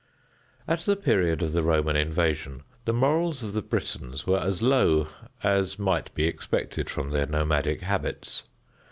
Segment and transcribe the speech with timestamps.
[0.67, 5.07] At the period of the Roman invasion, the morals of the Britons were as low
[5.43, 8.41] as might be expected from their nomadic habits.